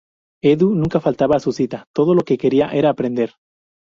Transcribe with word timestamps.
Edu 0.41 0.73
nunca 0.73 0.99
faltaba 0.99 1.35
a 1.35 1.39
su 1.39 1.51
cita, 1.53 1.85
todo 1.93 2.15
lo 2.15 2.23
que 2.23 2.39
quería 2.39 2.69
era 2.71 2.89
aprender. 2.89 3.33